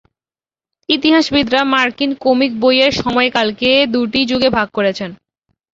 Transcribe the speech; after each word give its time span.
ইতিহাসবিদরা 0.89 1.61
মার্কিন 1.73 2.11
কমিক 2.23 2.51
বইয়ের 2.61 2.93
সময়কালকে 3.01 3.69
দুটি 3.93 4.19
যুগে 4.31 4.49
ভাগ 4.57 4.67
করেছেন। 4.77 5.09